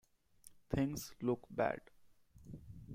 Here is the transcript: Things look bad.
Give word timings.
Things 0.71 1.13
look 1.21 1.45
bad. 1.51 1.79